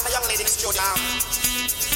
have 0.00 0.08
a 0.08 0.12
young 0.12 0.26
lady 0.28 0.42
in 0.42 0.48
Jordan. 0.56 0.80
Um, 0.80 1.89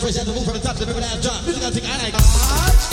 fresh, 0.00 0.16
and 0.16 0.26
the 0.26 0.32
move 0.32 0.44
from 0.44 0.54
the 0.54 0.60
top 0.60 0.76
to 0.76 0.84
the 0.84 0.94
river 0.94 1.00
down 1.00 1.20
drop. 1.20 1.44
Music 1.44 1.62
I 1.62 1.70
think 1.70 1.86
I 1.86 1.96
like. 2.02 2.89